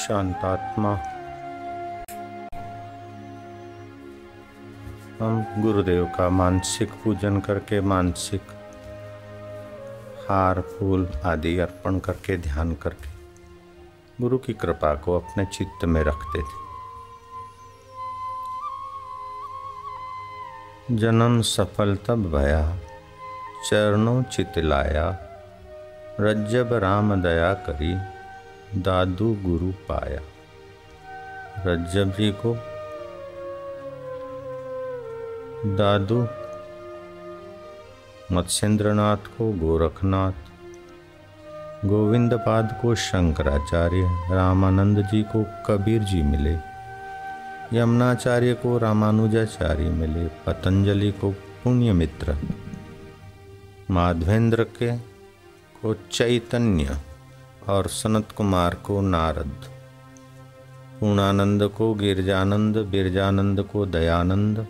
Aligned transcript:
शांतात्मा। 0.00 0.92
हम 5.20 5.62
गुरुदेव 5.62 6.04
का 6.06 6.28
मानसिक 6.28 6.92
पूजन 7.04 7.40
करके, 7.40 7.80
मानसिक 7.80 8.42
हार, 10.28 10.60
फूल 10.60 11.08
आदि 11.24 11.58
अर्पण 11.58 11.98
करके, 11.98 12.36
ध्यान 12.36 12.74
करके, 12.74 13.10
गुरु 14.20 14.38
की 14.38 14.52
कृपा 14.52 14.94
को 14.94 15.16
अपने 15.18 15.44
चित्त 15.44 15.84
में 15.84 16.02
रखते 16.04 16.42
थे। 16.42 16.58
जन्म 20.96 21.40
सफल 21.42 21.96
तब 21.96 22.30
भया, 22.32 22.62
चरणों 23.70 24.22
चितलाया 24.22 25.08
रज्जब 26.20 26.72
राम 26.72 27.14
दया 27.22 27.52
करी 27.54 28.19
दादू 28.76 29.34
गुरु 29.34 29.72
पाया। 29.72 30.20
रज्जब 31.66 32.12
जी 32.12 32.32
को, 32.32 32.54
दादू, 35.76 36.28
मत्स्येंद्रनाथ 38.34 39.16
को, 39.16 39.52
गोरखनाथ 39.52 40.32
गोविंद 41.86 42.34
पाद 42.34 42.78
को, 42.82 42.94
शंकराचार्य, 42.94 44.34
रामानंद 44.34 45.02
जी 45.02 45.22
को, 45.22 45.46
कबीर 45.66 46.02
जी 46.02 46.22
मिले, 46.22 46.56
यमुनाचार्य 47.78 48.54
को, 48.54 48.78
रामानुजाचार्य 48.78 49.84
मिले, 49.84 50.26
पतंजलि 50.26 51.12
को 51.12 51.30
पुण्य 51.30 51.92
मित्र 51.92 52.36
माधवेंद्र 53.90 54.64
के, 54.64 54.96
को 55.82 55.94
चैतन्य 55.94 56.98
और 57.68 57.86
सनत 57.86 58.32
कुमार 58.32 58.74
को 58.74 59.00
नारद। 59.00 59.64
पूर्णानंद 61.00 61.68
को 61.68 61.94
गिरजानंद, 61.94 62.76
बिरजानंद 62.76 63.62
को 63.62 63.86
दयानंद 63.86 64.66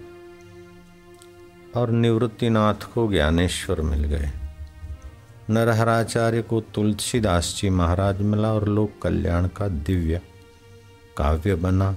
और 1.77 1.91
निवृत्तिनाथ 1.91 2.75
को 2.75 3.13
ज्ञानेश्वर 3.13 3.81
मिल 3.81 4.05
गए। 4.05 4.31
नरहराचार्य 5.51 6.43
को 6.43 6.61
तुलसीदास 6.61 7.59
जी 7.59 7.71
महाराज 7.71 8.23
मिला 8.23 8.53
और 8.53 8.69
लोक 8.69 8.93
कल्याण 9.03 9.49
का 9.49 9.69
दिव्य 9.69 10.21
काव्य 11.17 11.55
बना। 11.55 11.97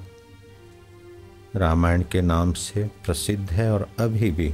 रामायण 1.55 2.03
के 2.11 2.21
नाम 2.21 2.53
से 2.53 2.83
प्रसिद्ध 3.05 3.51
है 3.51 3.73
और 3.73 3.89
अभी 3.99 4.31
भी 4.31 4.53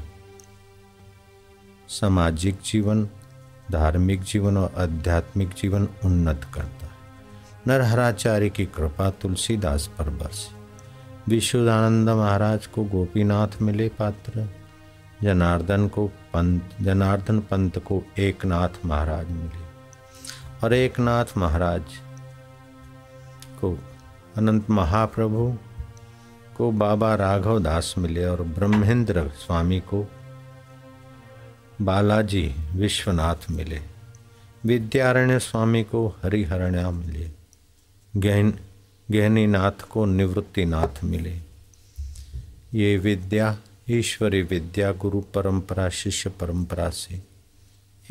सामाजिक 1.88 2.58
जीवन 2.66 3.10
धार्मिक 3.72 4.22
जीवन 4.22 4.58
और 4.58 4.74
आध्यात्मिक 4.78 5.50
जीवन 5.50 5.88
उन्नत 6.06 6.48
करता 6.54 6.86
है। 6.86 6.92
नरहराचार्य 7.68 8.50
की 8.50 8.66
कृपा 8.66 9.10
तुलसीदास 9.10 9.88
पर 9.88 10.10
बरस। 10.10 10.50
विशुद्धानंद 11.28 12.10
महाराज 12.10 12.68
को 12.68 12.84
गोपीनाथ 12.84 13.48
मिले 13.62 13.90
पात्र। 13.90 14.50
जनार्दन 15.24 15.88
को 15.88 16.08
पंत, 16.08 16.70
जनार्दन 16.82 17.40
पंत 17.40 17.80
को 17.80 18.04
एकनाथ 18.20 18.70
महाराज 18.86 19.32
मिले। 19.32 19.70
और 20.64 20.74
एकनाथ 20.74 21.26
महाराज 21.38 21.84
को 23.62 23.80
अनंत 24.38 24.70
महाप्रभु 24.70 25.58
को 26.58 26.72
बाबा 26.72 27.16
राघव 27.16 27.60
दास 27.60 27.96
मिले 27.98 28.26
और 28.26 28.42
ब्रह्मेंद्र 28.42 29.30
स्वामी 29.30 29.80
को 29.80 30.12
बालाजी 31.82 32.56
विश्वनाथ 32.74 33.36
मिले। 33.52 33.82
विद्यारण्य 34.66 35.40
स्वामी 35.40 35.84
को 35.84 36.08
हरिहरण्या 36.08 36.92
मिले। 36.92 37.30
गहन, 38.16 38.60
गहनीनाथ 39.12 39.88
को 39.90 40.06
निवृत्तिनाथ 40.06 41.04
मिले। 41.04 41.40
ये 42.74 42.98
विद्या, 42.98 43.58
ईश्वरी 43.90 44.42
विद्या 44.42 44.92
गुरु 44.92 45.22
परंपरा, 45.22 45.90
शिष्य 45.90 46.30
परंपरा 46.30 46.90
से 46.90 47.24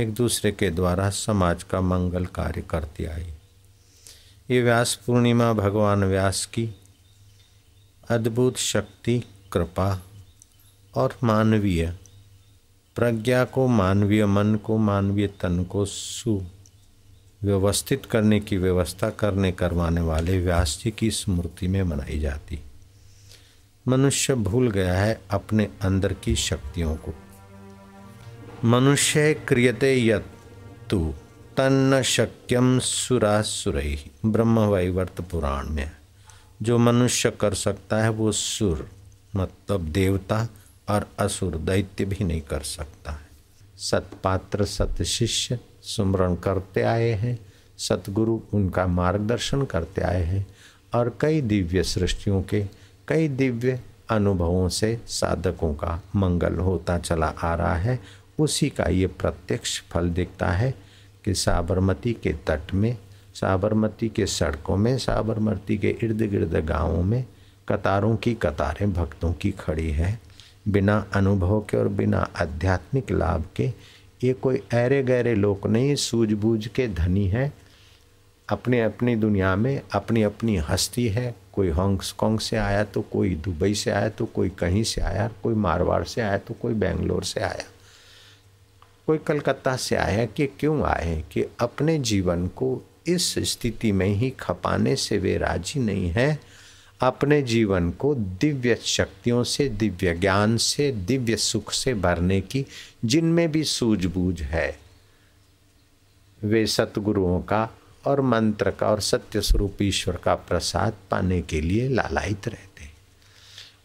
एक 0.00 0.14
दूसरे 0.14 0.52
के 0.52 0.70
द्वारा 0.70 1.10
समाज 1.10 1.62
का 1.62 1.80
मंगल 1.80 2.26
कार्य 2.26 2.60
करती 2.60 3.04
आई। 3.04 3.32
ये 4.50 4.62
व्यास 4.62 5.00
पूर्णिमा 5.06 5.52
भगवान 5.52 6.04
व्यास 6.04 6.46
की 6.46 6.70
अद्भुत 8.08 8.56
शक्ति, 8.56 9.24
कृपा 9.52 10.02
और 10.94 11.18
मानवीय 11.24 11.94
प्रज्ञा 12.98 13.44
को 13.44 13.66
मानवीय 13.66 14.26
मन 14.26 14.54
को, 14.54 14.78
मानवीय 14.78 15.26
तन 15.26 15.64
को 15.64 15.84
सु 15.84 16.42
व्यवस्थित 17.42 18.06
करने 18.06 18.40
की 18.40 18.56
व्यवस्था 18.56 19.10
करने, 19.10 19.52
करवाने 19.52 20.00
वाले 20.00 20.38
व्यास 20.38 20.80
जी 20.84 20.90
की 20.90 21.10
स्मृति 21.10 21.68
में 21.68 21.82
मनाई 21.82 22.18
जाती। 22.18 22.58
मनुष्य 23.88 24.34
भूल 24.34 24.70
गया 24.70 24.94
है 24.94 25.20
अपने 25.30 25.68
अंदर 25.82 26.12
की 26.12 26.34
शक्तियों 26.36 26.96
को। 26.96 27.14
मनुष्य 28.64 29.34
क्रियते 29.34 30.06
यत्तु 30.06 31.14
तन्न 31.56 32.02
शक्यम 32.02 32.78
सुरासुर 32.78 33.96
ब्रह्म 34.26 34.60
वैवर्त 34.60 35.20
पुराण 35.20 35.68
में 35.68 35.90
जो 36.62 36.78
मनुष्य 36.78 37.30
कर 37.30 37.54
सकता 37.54 38.02
है 38.02 38.08
वो 38.08 38.32
सुर 38.32 38.90
मतलब 39.36 39.80
देवता 39.80 40.48
और 40.88 41.06
असुर 41.18 41.56
दैत्य 41.56 42.04
भी 42.04 42.24
नहीं 42.24 42.40
कर 42.40 42.60
सकता 42.60 43.12
है। 43.12 43.28
सतपात्र 43.76 44.64
सत 44.64 45.02
शिष्य 45.02 45.58
सुमरण 45.82 46.34
करते 46.34 46.82
आए 46.82 47.10
हैं, 47.10 47.38
सतगुरु 47.78 48.40
उनका 48.52 48.86
मार्गदर्शन 48.86 49.64
करते 49.64 50.02
आए 50.02 50.22
हैं 50.22 50.46
और 50.94 51.18
कई 51.20 51.40
दिव्य 51.40 51.82
सृष्टियों 51.82 52.42
के, 52.42 52.66
कई 53.08 53.28
दिव्य 53.28 53.80
अनुभवों 54.10 54.68
से 54.68 55.00
साधकों 55.06 55.74
का 55.74 56.02
मंगल 56.16 56.54
होता 56.54 56.98
चला 56.98 57.26
आ 57.26 57.54
रहा 57.54 57.74
है। 57.74 57.98
उसी 58.38 58.70
का 58.70 58.84
ये 58.84 59.06
प्रत्यक्ष 59.06 59.82
फल 59.82 60.10
दिखता 60.10 60.50
है 60.50 60.74
कि 61.24 61.34
साबरमती 61.34 62.12
के 62.12 62.32
तट 62.32 62.74
में, 62.74 62.98
साबरमती 63.34 64.08
के 64.08 64.26
सड़कों 64.26 64.76
में, 64.76 64.98
साबरमती 64.98 65.78
के 65.78 65.96
इर्द 66.02 66.22
गिर्द 66.22 66.54
गाँवों 66.66 67.02
में 67.02 67.24
कतारों 67.68 68.16
की 68.16 68.34
कतारें 68.34 68.92
भक्तों 68.92 69.32
की 69.32 69.50
खड़ी 69.50 69.90
है। 69.90 70.27
बिना 70.68 71.06
अनुभव 71.14 71.60
के 71.60 71.76
और 71.76 71.88
बिना 71.88 72.28
आध्यात्मिक 72.36 73.10
लाभ 73.10 73.44
के, 73.56 73.72
ये 74.24 74.32
कोई 74.32 74.62
ऐरे 74.74 75.02
गहरे 75.02 75.34
लोग 75.34 75.66
नहीं, 75.66 75.94
सूझबूझ 75.94 76.66
के 76.66 76.88
धनी 76.88 77.28
है। 77.28 77.52
अपने 78.48 78.82
अपनी 78.82 79.16
दुनिया 79.16 79.56
में 79.56 79.80
अपनी 79.92 80.22
अपनी 80.22 80.56
हस्ती 80.56 81.08
है। 81.08 81.34
कोई 81.52 81.70
हांगकॉन्ग 81.70 82.40
से 82.40 82.56
आया 82.56 82.84
तो 82.84 83.02
कोई 83.02 83.34
दुबई 83.34 83.74
से 83.74 83.90
आया 83.90 84.08
तो 84.08 84.26
कोई 84.26 84.48
कहीं 84.48 84.84
से 84.84 85.00
आया, 85.00 85.30
कोई 85.42 85.54
मारवाड़ 85.54 86.04
से 86.04 86.20
आया 86.20 86.38
तो 86.38 86.54
कोई 86.54 86.74
बेंगलोर 86.74 87.24
से 87.24 87.40
आया। 87.40 87.64
कोई 89.06 89.18
कलकत्ता 89.18 89.76
से 89.76 89.96
आया 89.96 90.24
कि 90.24 90.46
क्यों 90.46 90.82
आए? 90.82 91.24
कि 91.32 91.44
अपने 91.60 91.98
जीवन 91.98 92.46
को 92.46 92.82
इस 93.06 93.34
स्थिति 93.38 93.92
में 93.92 94.06
ही 94.06 94.30
खपाने 94.30 94.96
से 94.96 95.18
वे 95.18 95.38
राज़ी 95.38 95.80
नहीं 95.80 96.08
है। 96.08 96.38
अपने 97.00 97.42
जीवन 97.42 97.90
को 97.90 98.14
दिव्य 98.14 98.78
शक्तियों 98.82 99.44
से, 99.44 99.68
दिव्य 99.68 100.14
ज्ञान 100.14 100.56
से, 100.56 100.92
दिव्य 100.92 101.36
सुख 101.36 101.72
से 101.72 101.94
भरने 101.94 102.40
की 102.40 102.66
जिनमें 103.04 103.52
भी 103.52 103.64
सूझबूझ 103.64 104.42
है। 104.42 104.78
वे 106.44 106.66
सतगुरुओं 106.66 107.40
का 107.40 107.68
और 108.06 108.20
मंत्र 108.20 108.70
का 108.70 108.88
और 108.88 109.00
सत्य 109.00 109.40
स्वरूप 109.40 109.82
ईश्वर 109.82 110.16
का 110.16 110.34
प्रसाद 110.34 110.94
पाने 111.10 111.42
के 111.42 111.60
लिए 111.60 111.88
लालायित 111.88 112.48
रहते 112.48 112.84
हैं। 112.84 112.94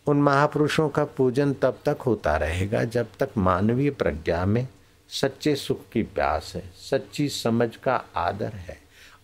उन 0.07 0.21
महापुरुषों 0.21 0.89
का 0.89 1.05
पूजन 1.05 1.53
तब 1.53 1.79
तक 1.85 1.97
होता 2.05 2.37
रहेगा 2.37 2.83
जब 2.83 3.07
तक 3.19 3.29
मानवीय 3.37 3.89
प्रज्ञा 3.89 4.45
में 4.45 4.67
सच्चे 5.09 5.55
सुख 5.55 5.79
की 5.93 6.03
प्यास 6.03 6.53
है, 6.55 6.63
सच्ची 6.75 7.29
समझ 7.29 7.75
का 7.75 8.05
आदर 8.15 8.53
है 8.53 8.81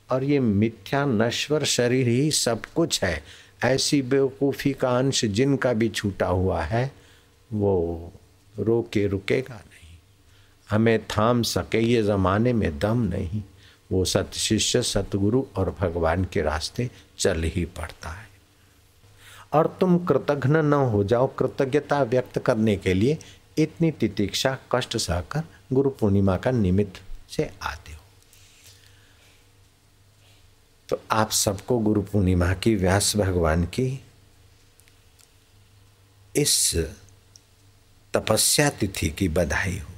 और 0.09 0.23
ये 0.23 0.39
मिथ्या 0.39 1.05
नश्वर 1.05 1.63
शरीर 1.63 2.07
ही 2.07 2.31
सब 2.31 2.61
कुछ 2.75 3.03
है 3.03 3.23
ऐसी 3.63 4.01
बेवकूफ़ी 4.01 4.73
का 4.73 4.97
अंश 4.97 5.25
जिनका 5.25 5.73
भी 5.73 5.89
छूटा 5.89 6.27
हुआ 6.27 6.61
है, 6.61 6.91
वो 7.53 8.11
रो 8.59 8.89
के 8.93 9.07
रुकेगा 9.07 9.55
नहीं। 9.55 9.97
हमें 10.69 11.07
थाम 11.07 11.43
सके 11.43 11.79
ये 11.79 12.03
ज़माने 12.03 12.53
में 12.53 12.79
दम 12.79 12.97
नहीं। 12.97 13.43
वो 13.91 14.05
सत 14.05 14.31
शिष्य, 14.33 14.81
सतगुरु 14.81 15.45
और 15.55 15.75
भगवान 15.79 16.25
के 16.25 16.41
रास्ते 16.41 16.89
चल 17.17 17.43
ही 17.43 17.65
पड़ता 17.65 18.09
है। 18.09 18.29
और 19.53 19.77
तुम 19.79 20.05
कृतघ्न 20.05 20.65
न 20.65 20.73
हो 20.73 21.03
जाओ। 21.03 21.27
कृतज्ञता 21.27 22.03
व्यक्त 22.03 22.39
करने 22.39 22.75
के 22.75 22.93
लिए 22.93 23.17
इतनी 23.57 23.91
तितिक्षा, 23.91 24.57
कष्ट 24.75 24.97
सहकर 24.97 25.43
गुरु 25.73 25.89
पूर्णिमा 25.89 26.37
का 26.37 26.51
निमित्त 26.51 27.01
से 27.29 27.51
आते 27.63 27.93
हो। 27.93 27.98
तो 30.89 31.01
आप 31.11 31.31
सबको 31.31 31.79
गुरु 31.79 32.01
पूर्णिमा 32.01 32.53
की, 32.53 32.75
व्यास 32.75 33.15
भगवान 33.17 33.63
की 33.63 34.03
इस 36.35 36.77
तपस्या 38.13 38.69
तिथि 38.69 39.09
की 39.09 39.29
बधाई 39.29 39.77
हो। 39.77 39.93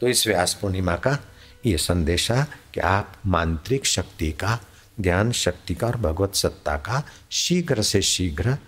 तो 0.00 0.08
इस 0.08 0.26
व्यास 0.26 0.54
पूर्णिमा 0.54 0.96
का 0.96 1.18
ये 1.66 1.78
संदेशा 1.78 2.46
कि 2.74 2.80
आप 2.80 3.12
मांत्रिक 3.26 3.86
शक्ति 3.86 4.32
का 4.32 4.60
ज्ञान 5.00 5.32
शक्ति 5.32 5.74
का 5.74 5.86
और 5.86 5.96
भगवत 5.96 6.34
सत्ता 6.34 6.76
का 6.76 7.02
शीघ्र 7.30 7.82
से 7.82 8.02
शीघ्र 8.02 8.58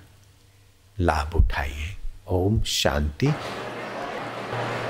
लाभ 1.01 1.35
उठाइए। 1.35 1.97
ओम 2.29 2.63
शांति। 2.63 3.33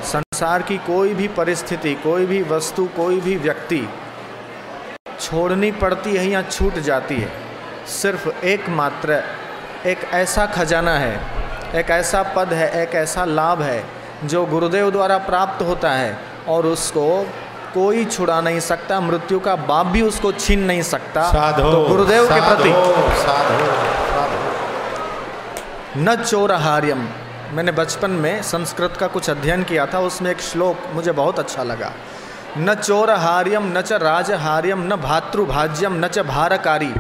संसार 0.05 0.63
की 0.63 0.79
कोई 0.79 1.15
भी 1.15 1.29
परिस्थिति, 1.29 1.95
कोई 1.95 2.27
भी 2.27 2.43
वस्तु, 2.43 2.87
कोई 2.87 3.21
भी 3.21 3.37
व्यक्ति 3.37 3.89
छोड़नी 5.21 5.71
पड़ती 5.73 6.17
है 6.17 6.27
या 6.27 6.43
छूट 6.43 6.79
जाती 6.79 7.17
है। 7.17 7.31
सिर्फ़ 7.87 8.29
एकमात्र 8.45 9.23
एक 9.87 9.99
ऐसा 10.15 10.47
खजाना 10.47 10.99
है 10.99 11.21
एक 11.75 11.91
ऐसा 11.91 12.23
पद 12.37 12.53
है 12.53 12.83
एक 12.83 12.95
ऐसा 12.95 13.25
लाभ 13.25 13.63
है 13.63 13.85
जो 14.25 14.45
गुरुदेव 14.47 14.91
द्वारा 14.91 15.19
प्राप्त 15.19 15.63
होता 15.63 15.91
है 15.91 16.19
और 16.49 16.67
उसको 16.67 17.27
कोई 17.75 18.05
छुड़ा 18.05 18.41
नहीं 18.41 18.61
सकता 18.61 19.01
मृत्यु 19.01 19.41
का 19.41 19.57
बाप 19.57 19.87
भी 19.87 20.03
उसको 20.03 20.33
छीन 20.33 20.61
नहीं 20.65 20.83
सकता। 20.83 21.29
साधो, 21.29 21.73
तो 21.73 21.89
गुरुदेव 21.89 22.27
के 22.27 22.41
प्रति 22.41 22.69
साधो, 22.69 23.09
साधो। 24.03 26.01
न 26.01 26.15
चोरहार्यम। 26.17 27.09
मैंने 27.53 27.73
बचपन 27.73 28.11
में 28.11 28.43
संस्कृत 28.43 28.97
का 29.01 29.07
कुछ 29.07 29.31
अध्ययन 29.31 29.63
किया 29.63 29.87
था 29.87 30.01
उसमें 30.01 30.31
एक 30.31 30.41
श्लोक 30.41 30.77
मुझे 30.93 31.13
बहुत 31.13 31.39
अच्छा 31.39 31.63
लगा। 31.63 31.93
न 32.59 32.75
चोरहार्यम, 32.75 33.79
न 33.79 33.81
च 33.81 33.93
राजहार्यम, 33.93 34.83
न 34.83 34.97
भातृभाज्यम, 34.97 36.05
न 36.05 36.09
च 36.09 36.19
भारकारी। 36.19 36.95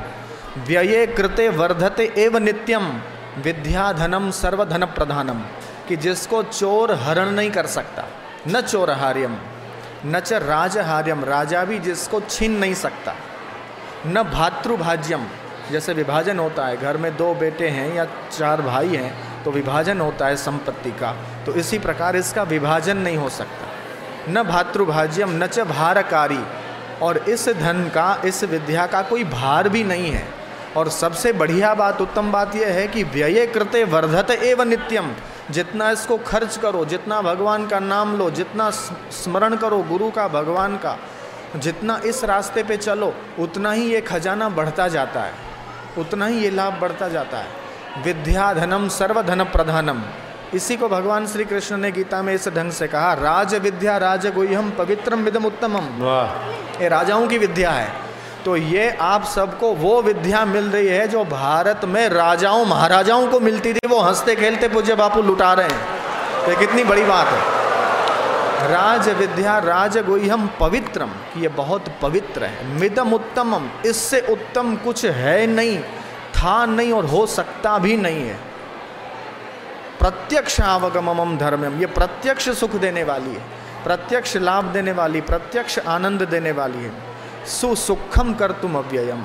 व्यये 0.58 1.06
कृते 1.06 1.48
वर्धते 1.48 2.14
एव 2.18 2.38
नित्यम 2.38 2.86
विद्याधनम 3.38 4.30
सर्वधन 4.30 4.84
प्रधानम 4.86 5.40
कि 5.88 5.96
जिसको 5.96 6.42
चोर 6.42 6.92
हरण 6.94 7.30
नहीं 7.30 7.50
कर 7.50 7.66
सकता। 7.66 8.04
न 8.48 8.60
चोरहार्यम, 8.60 9.36
न 10.06 10.20
च 10.20 10.32
राजहार्यम। 10.32 11.24
राजा 11.24 11.64
भी 11.64 11.78
जिसको 11.78 12.20
छीन 12.20 12.58
नहीं 12.58 12.74
सकता। 12.74 13.14
न 14.06 14.22
भातृभाज्यम। 14.22 15.26
जैसे 15.72 15.92
विभाजन 15.92 16.38
होता 16.38 16.66
है, 16.66 16.76
घर 16.76 16.96
में 16.96 17.16
दो 17.16 17.34
बेटे 17.34 17.68
हैं 17.68 17.94
या 17.94 18.04
चार 18.38 18.62
भाई 18.62 18.96
हैं 18.96 19.42
तो 19.44 19.50
विभाजन 19.50 20.00
होता 20.00 20.26
है 20.26 20.36
संपत्ति 20.36 20.90
का। 20.90 21.16
तो 21.46 21.54
इसी 21.54 21.78
प्रकार 21.78 22.16
इसका 22.16 22.42
विभाजन 22.42 22.96
नहीं 22.96 23.16
हो 23.16 23.28
सकता। 23.28 23.67
न 24.28 24.42
भातृभाज्यम, 24.42 25.44
न 25.44 25.46
च 25.46 25.60
भारकारी। 25.60 26.40
और 27.02 27.16
इस 27.16 27.48
धन 27.48 27.82
का, 27.94 28.22
इस 28.24 28.44
विद्या 28.44 28.86
का 28.86 29.02
कोई 29.02 29.24
भार 29.24 29.68
भी 29.68 29.84
नहीं 29.84 30.10
है। 30.10 30.28
और 30.76 30.88
सबसे 30.88 31.32
बढ़िया 31.32 31.74
बात, 31.74 32.00
उत्तम 32.00 32.32
बात 32.32 32.56
यह 32.56 32.68
है 32.68 32.88
कि 32.88 33.02
व्यय 33.02 33.46
कृते 33.46 33.84
वर्धत 33.84 34.30
एव 34.30 34.62
नित्यम। 34.62 35.12
जितना 35.50 35.90
इसको 35.90 36.18
खर्च 36.18 36.56
करो, 36.56 36.84
जितना 36.84 37.22
भगवान 37.22 37.66
का 37.66 37.78
नाम 37.78 38.18
लो, 38.18 38.30
जितना 38.30 38.70
स्मरण 39.10 39.56
करो 39.56 39.82
गुरु 39.82 40.10
का, 40.10 40.28
भगवान 40.28 40.76
का, 40.76 40.98
जितना 41.56 42.00
इस 42.04 42.24
रास्ते 42.24 42.62
पे 42.62 42.76
चलो, 42.76 43.14
उतना 43.38 43.72
ही 43.72 43.82
ये 43.82 44.00
खजाना 44.00 44.48
बढ़ता 44.48 44.88
जाता 44.88 45.20
है। 45.20 45.32
उतना 45.98 46.26
ही 46.26 46.38
ये 46.38 46.50
लाभ 46.50 46.72
बढ़ता 46.80 47.08
जाता 47.08 47.38
है। 47.38 47.46
विद्या 48.04 48.54
धनम 48.54 48.88
सर्वधन 48.88 49.44
प्रधानम 49.44 50.02
इसी 50.54 50.76
को 50.76 50.88
भगवान 50.88 51.26
श्री 51.26 51.44
कृष्ण 51.44 51.76
ने 51.76 51.90
गीता 51.92 52.22
में 52.22 52.32
इस 52.34 52.48
ढंग 52.48 52.72
से 52.72 52.86
कहा 52.88 53.12
राज 53.14 53.54
विद्या 53.54 53.96
राज 53.98 54.26
गुह्यम 54.26 54.70
पवित्रम 54.70 55.20
विदम 55.20 55.44
उत्तमम 55.44 55.88
ये 56.82 56.88
राजाओं 56.88 57.26
की 57.26 57.38
विद्या 57.38 57.70
है। 57.70 57.92
तो 58.44 58.56
ये 58.56 58.88
आप 59.00 59.24
सबको 59.24 59.72
वो 59.74 60.00
विद्या 60.02 60.44
मिल 60.44 60.64
रही 60.64 60.86
है 60.86 61.06
जो 61.08 61.24
भारत 61.24 61.84
में 61.84 62.08
राजाओं 62.08 62.64
महाराजाओं 62.64 63.26
को 63.28 63.40
मिलती 63.40 63.72
थी। 63.74 63.88
वो 63.88 64.00
हँसते 64.00 64.36
खेलते 64.36 64.68
पूज्य 64.68 64.94
बापू 64.94 65.22
लुटा 65.22 65.52
रहे 65.52 65.68
हैं। 65.68 66.46
तो 66.46 66.58
कितनी 66.58 66.84
बड़ी 66.84 67.04
बात 67.04 67.26
है। 67.26 68.68
राज 68.68 69.08
विद्या 69.08 69.58
राज 69.58 69.98
गुह्यम 69.98 70.48
पवित्रम 70.60 71.10
ये 71.36 71.48
बहुत 71.48 71.84
पवित्र 72.02 72.44
है। 72.44 72.66
मिदम 72.80 73.12
उत्तमम 73.12 73.68
इससे 73.86 74.20
उत्तम 74.30 74.76
कुछ 74.76 75.04
है 75.04 75.46
नहीं 75.46 75.78
था 76.34 76.64
नहीं 76.66 76.92
और 76.92 77.04
हो 77.04 77.26
सकता 77.26 77.78
भी 77.78 77.96
नहीं 77.96 78.28
है। 78.28 78.47
प्रत्यक्ष 80.08 80.60
अवगमम 80.60 81.36
धर्मम 81.38 81.78
ये 81.80 81.86
प्रत्यक्ष 81.86 82.48
सुख 82.50 82.74
देने 82.76 83.02
वाली 83.04 83.30
है, 83.30 83.40
प्रत्यक्ष 83.84 84.36
लाभ 84.36 84.64
देने 84.64 84.92
वाली, 84.92 85.20
प्रत्यक्ष 85.20 85.78
आनंद 85.78 86.22
देने 86.22 86.52
वाली 86.52 86.84
है। 86.84 86.92
सुसुखम 87.46 88.32
कर 88.34 88.52
तुम 88.52 88.78
अव्ययम। 88.78 89.24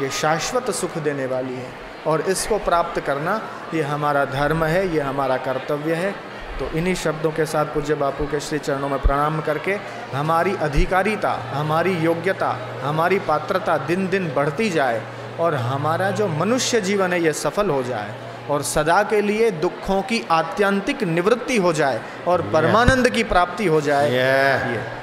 ये 0.00 0.10
शाश्वत 0.10 0.70
सुख 0.70 0.98
देने 0.98 1.26
वाली 1.26 1.54
है। 1.54 1.72
और 2.06 2.20
इसको 2.20 2.58
प्राप्त 2.58 3.00
करना, 3.00 3.40
ये 3.74 3.82
हमारा 3.82 4.24
धर्म 4.24 4.64
है, 4.64 4.86
ये 4.94 5.00
हमारा 5.00 5.36
कर्तव्य 5.36 5.94
है। 5.94 6.12
तो 6.60 6.70
इन्हीं 6.78 6.94
शब्दों 6.94 7.32
के 7.32 7.46
साथ 7.46 7.74
पूज्य 7.74 7.94
बापू 7.94 8.26
के 8.26 8.40
श्री 8.40 8.58
चरणों 8.58 8.88
में 8.88 9.00
प्रणाम 9.02 9.40
करके 9.40 9.78
हमारी 10.14 10.56
अधिकारिता, 10.60 11.38
हमारी 11.52 11.98
योग्यता, 11.98 12.56
हमारी 12.82 13.18
पात्रता 13.18 13.78
दिन 13.78 14.08
दिन 14.08 14.32
बढ़ती 14.34 14.70
जाए 14.70 15.02
और 15.40 15.54
हमारा 15.54 16.10
जो 16.10 16.28
मनुष्य 16.28 16.80
जीवन 16.80 17.12
है, 17.12 17.22
ये 17.22 17.32
सफल 17.32 17.70
हो 17.70 17.82
जाए। 17.82 18.14
और 18.50 18.62
सदा 18.62 19.02
के 19.02 19.20
लिए 19.20 19.50
दुखों 19.50 20.02
की 20.02 20.24
आत्यंतिक 20.30 21.02
निवृत्ति 21.02 21.56
हो 21.56 21.72
जाए 21.72 22.00
और 22.28 22.42
परमानंद 22.52 23.08
की 23.08 23.24
प्राप्ति 23.24 23.66
हो 23.66 23.80
जाए। 23.80 24.10
ये। 24.10 25.00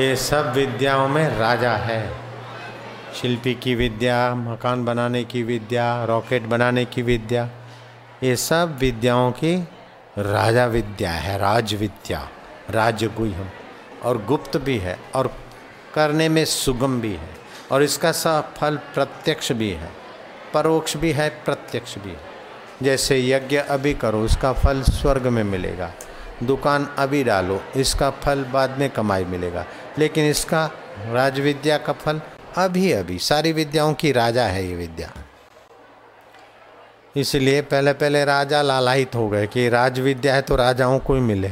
ये 0.00 0.16
सब 0.16 0.52
विद्याओं 0.52 1.08
में 1.08 1.38
राजा 1.38 1.72
है। 1.72 2.02
शिल्पी 3.14 3.54
की 3.54 3.74
विद्या 3.74 4.34
मकान 4.34 4.84
बनाने 4.84 5.24
की 5.24 5.42
विद्या 5.42 6.04
रॉकेट 6.04 6.42
बनाने 6.42 6.84
की 6.84 7.02
विद्या 7.02 7.48
ये 8.22 8.36
सब 8.36 8.76
विद्याओं 8.78 9.30
की 9.32 9.56
राजा 10.18 10.66
विद्या 10.66 11.10
है 11.10 11.38
राज 11.38 11.74
विद्या 11.74 12.28
राजगुह्यम। 12.70 13.48
और 14.04 14.24
गुप्त 14.24 14.56
भी 14.56 14.78
है 14.78 14.98
और 15.14 15.26
करने 15.94 16.28
में 16.28 16.44
सुगम 16.44 17.00
भी 17.00 17.12
है 17.12 17.30
और 17.72 17.82
इसका 17.82 18.12
सब 18.12 18.54
फल 18.54 18.76
प्रत्यक्ष 18.94 19.52
भी 19.52 19.70
है। 19.70 20.01
परोक्ष 20.54 20.96
भी 20.96 21.12
है, 21.12 21.28
प्रत्यक्ष 21.28 21.98
भी 21.98 22.10
है। 22.10 22.20
जैसे 22.82 23.28
यज्ञ 23.28 23.56
अभी 23.56 23.94
करो, 23.94 24.24
इसका 24.24 24.52
फल 24.52 24.82
स्वर्ग 24.82 25.26
में 25.26 25.44
मिलेगा। 25.44 25.92
दुकान 26.42 26.94
अभी 26.98 27.24
डालो, 27.24 27.62
इसका 27.76 28.10
फल 28.10 28.44
बाद 28.44 28.78
में 28.78 28.90
कमाई 28.90 29.24
मिलेगा। 29.24 29.66
लेकिन 29.98 30.24
इसका 30.24 30.70
राजविद्या 31.12 31.78
का 31.78 31.92
फल 31.92 32.20
अभी 32.56 32.92
अभी। 32.92 33.18
सारी 33.18 33.52
विद्याओं 33.52 33.94
की 33.94 34.12
राजा 34.12 34.44
है 34.44 34.66
ये 34.66 34.74
विद्या। 34.74 35.12
इसलिए 37.16 37.62
पहले 37.62 37.92
पहले 37.92 38.24
राजा 38.24 38.62
लालायित 38.62 39.14
हो 39.14 39.28
गए 39.28 39.46
कि 39.46 39.68
राजविद्या 39.68 40.34
है 40.34 40.42
तो 40.42 40.56
राजाओं 40.56 40.98
को 40.98 41.14
ही 41.14 41.20
मिले। 41.20 41.50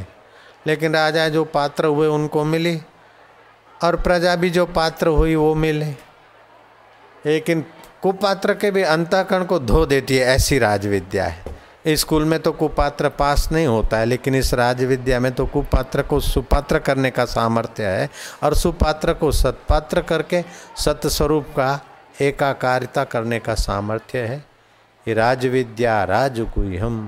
लेकिन 0.67 0.93
राजा 0.93 1.29
जो 1.29 1.45
पात्र 1.45 1.85
हुए, 1.85 2.07
उनको 2.07 2.43
मिली। 2.43 2.81
और 3.83 3.95
प्रजा 3.95 4.35
भी 4.35 4.49
जो 4.49 4.65
पात्र 4.65 5.07
हुई, 5.07 5.35
वो 5.35 5.55
मिले। 5.55 5.85
लेकिन 7.25 7.65
कुपात्र 8.03 8.53
के 8.53 8.69
भी 8.71 8.81
अंतकरण 8.83 9.43
को 9.45 9.57
धो 9.59 9.85
देती 9.85 10.17
है, 10.17 10.25
ऐसी 10.25 10.57
राज 10.59 10.85
विद्या 10.87 11.25
है 11.25 11.95
स्कूल 11.95 12.25
में 12.25 12.39
तो 12.39 12.51
कुपात्र 12.51 13.09
पास 13.09 13.47
नहीं 13.51 13.67
होता 13.67 13.97
है, 13.97 14.05
लेकिन 14.05 14.35
इस 14.35 14.53
राजविद्या 14.53 15.19
में 15.19 15.31
तो 15.31 15.45
कुपात्र 15.45 16.01
को 16.01 16.19
सुपात्र 16.19 16.79
करने 16.79 17.11
का 17.11 17.25
सामर्थ्य 17.25 17.85
है 17.85 18.09
और 18.43 18.55
सुपात्र 18.55 19.13
को 19.13 19.31
सत्पात्र 19.31 20.01
करके 20.01 20.43
सत्य 20.77 21.09
स्वरूप 21.09 21.47
का 21.49 21.79
एकाकारिता 22.21 23.03
करने 23.03 23.39
का 23.39 23.55
सामर्थ्य 23.55 24.19
है। 24.19 24.37
ये 25.05 25.13
राजविद्या 25.13 26.03
राजगुह्यम। 26.03 26.99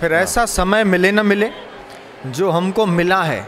फिर 0.00 0.12
ऐसा 0.12 0.46
समय 0.46 0.84
मिले 0.84 1.12
न 1.12 1.26
मिले, 1.26 1.50
जो 2.26 2.50
हमको 2.50 2.86
मिला 2.86 3.22
है 3.22 3.46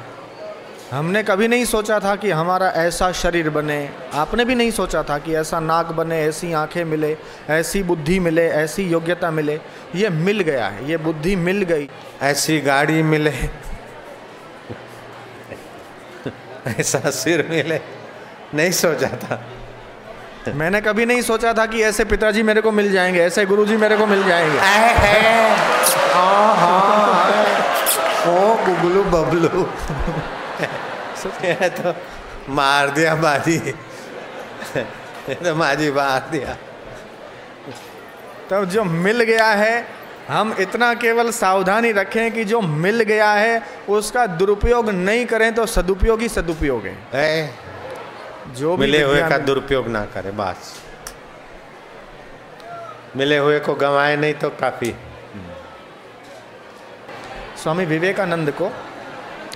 हमने 0.93 1.23
कभी 1.23 1.49
नहीं 1.49 1.65
सोचा 1.65 2.01
था 2.01 2.17
कि 2.17 2.31
हमारा 2.31 2.67
ऐसा 2.67 3.13
शरीर 3.13 3.51
बने। 3.51 3.91
आपने 4.15 4.45
भी 4.45 4.55
नहीं 4.55 4.71
सोचा 4.71 5.03
था 5.03 5.19
कि 5.19 5.35
ऐसा 5.35 5.61
नाक 5.61 5.87
बने 5.87 6.23
ऐसी 6.23 6.53
आँखें 6.53 6.85
मिले 6.85 7.17
ऐसी 7.51 7.83
बुद्धि 7.83 8.19
मिले 8.21 8.49
ऐसी 8.49 8.83
योग्यता 8.83 9.31
मिले। 9.31 9.61
ये 9.95 10.09
मिल 10.09 10.41
गया 10.41 10.69
है 10.69 10.91
ये 10.91 10.97
बुद्धि 10.97 11.37
मिल 11.37 11.63
गई। 11.63 11.89
ऐसी 12.23 12.61
गाड़ी 12.61 13.03
मिले। 13.03 13.33
ऐसा 16.67 17.11
सिर 17.11 17.47
मिले। 17.51 17.81
नहीं 18.55 18.71
सोचा 18.71 19.09
था। 19.09 19.43
मैंने 20.55 20.81
कभी 20.81 21.07
नहीं 21.07 21.23
सोचा 21.23 21.53
था 21.53 21.67
कि 21.67 21.83
ऐसे 21.83 22.05
पिताजी 22.05 22.43
मेरे 22.43 22.61
को 22.61 22.73
मिल 22.73 22.93
जाएँगे 22.93 23.21
ऐसे 23.21 23.47
गुरुजी 23.47 23.77
मेरे 23.77 23.97
को 23.97 24.07
मिल 24.07 24.25
जाएँगे। 24.25 24.59
ओ 28.31 28.55
गुगलू 28.65 29.05
बबलू। 29.05 29.69
तो 31.69 31.95
मार 32.49 32.91
दिया 32.91 33.15
बाजी। 33.15 33.59
तो 35.29 35.55
माजी 35.55 35.91
मार 35.91 36.29
दिया। 36.31 36.57
तब 38.51 38.65
जो 38.65 38.85
मिल 38.85 39.23
गया 39.23 39.47
है 39.47 39.87
हम 40.29 40.57
इतना 40.61 40.95
केवल 40.95 41.31
सावधानी 41.31 41.93
रखें 41.93 42.33
कि 42.33 42.45
जो 42.45 42.61
मिल 42.61 43.03
गया 43.03 43.33
है 43.33 43.63
उसका 43.89 44.27
दुरुपयोग 44.27 44.91
नहीं 44.91 45.27
करें 45.27 45.55
तो 45.55 45.67
सदुपयोग 45.67 46.21
ही 46.21 46.29
सदुपयोग। 46.29 46.87
है, 46.87 46.97
है। 47.15 47.55
जो 48.55 48.77
मिले 48.77 49.03
हुए 49.03 49.21
का 49.29 49.39
दुरुपयोग 49.39 49.89
ना 49.89 50.05
करे 50.05 50.31
बस। 50.31 50.81
मिले 53.17 53.39
हुए 53.39 53.59
को 53.59 53.75
गंवाए 53.75 54.17
नहीं 54.17 54.35
तो 54.35 54.51
काफ़ी। 54.51 54.95
स्वामी 57.63 57.85
विवेकानंद 57.85 58.51
को 58.51 58.73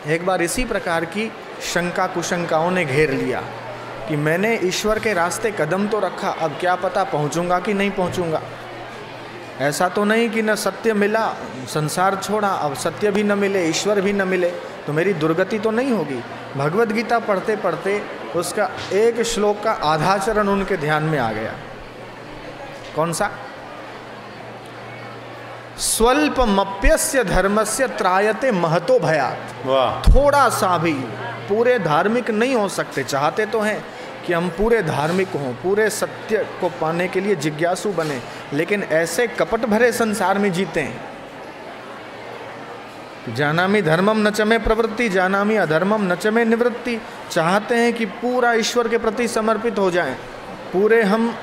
एक 0.07 0.25
बार 0.27 0.43
इसी 0.43 0.65
प्रकार 0.65 1.05
की 1.05 1.31
शंका 1.63 2.07
कुशंकाओं 2.07 2.71
ने 2.71 2.85
घेर 2.85 3.11
लिया 3.13 3.41
कि 4.09 4.17
मैंने 4.17 4.55
ईश्वर 4.65 4.99
के 4.99 5.13
रास्ते 5.15 5.51
कदम 5.51 5.87
तो 5.89 5.99
रखा, 6.01 6.29
अब 6.31 6.57
क्या 6.61 6.75
पता 6.77 7.05
पहुंचूँगा 7.05 7.59
कि 7.61 7.75
नहीं 7.75 7.91
पहुंचूँगा? 7.91 8.41
ऐसा 9.61 9.89
तो 9.89 10.05
नहीं 10.05 10.29
कि 10.31 10.43
न 10.43 10.55
सत्य 10.55 10.95
मिला, 10.95 11.27
संसार 11.69 12.17
छोड़ा, 12.17 12.49
अब 12.49 12.75
सत्य 12.75 13.11
भी 13.11 13.23
न 13.23 13.39
मिले, 13.39 13.65
ईश्वर 13.69 14.01
भी 14.01 14.13
न 14.13 14.29
मिले 14.29 14.51
तो 14.87 14.93
मेरी 14.93 15.13
दुर्गति 15.15 15.59
तो 15.59 15.71
नहीं 15.71 15.93
होगी। 15.93 16.23
भगवत 16.57 16.93
गीता 16.93 17.19
पढ़ते 17.19 17.57
पढ़ते 17.57 18.01
उसका 18.37 18.71
एक 18.93 19.23
श्लोक 19.23 19.63
का 19.63 19.73
आधा 19.85 20.17
चरण 20.19 20.49
उनके 20.49 20.77
ध्यान 20.77 21.03
में 21.03 21.19
आ 21.19 21.33
गया। 21.33 21.55
कौन 22.97 23.13
सा? 23.13 23.31
स्वल्पमप्यस्य 25.81 27.25
धर्मस्य 27.25 27.87
त्रायते 27.89 28.51
महतो 28.53 28.99
भयात। 28.99 29.67
वाह। 29.67 30.01
थोड़ा 30.05 30.49
सा 30.49 30.77
भी 30.79 30.93
पूरे 31.49 31.79
धार्मिक 31.79 32.31
नहीं 32.31 32.55
हो 32.55 32.69
सकते 32.69 33.05
चाहते 33.05 33.47
तो 33.47 33.61
हैं 33.61 33.85
कि 34.27 34.33
हम 34.33 34.49
पूरे 34.49 34.83
धार्मिक 34.83 35.29
हों 35.35 35.53
पूरे 35.55 35.89
सत्य 35.91 36.45
को 36.61 36.69
पाने 36.81 37.09
के 37.09 37.21
लिए 37.21 37.35
जिज्ञासु 37.37 37.93
बने 37.93 38.21
लेकिन 38.53 38.83
ऐसे 38.83 39.27
कपट 39.27 39.61
भरे 39.67 39.93
संसार 39.93 40.39
में 40.39 40.53
जीते 40.53 40.81
हैं। 40.81 41.11
जानामी 43.35 43.83
धर्मम 43.83 44.27
नचमे 44.29 44.59
प्रवृत्ति 44.59 45.09
जानामी 45.09 45.57
अधर्मम 45.57 46.13
नचमे 46.13 46.45
निवृत्ति। 46.45 47.01
चाहते 47.31 47.75
हैं 47.75 47.93
कि 47.93 48.05
पूरा 48.07 48.53
ईश्वर 48.53 48.89
के 48.89 48.99
प्रति 48.99 49.29
समर्पित 49.29 49.79
हो 49.79 49.91
जाएँ। 49.91 50.15
पूरे 50.73 51.03
हम 51.03 51.35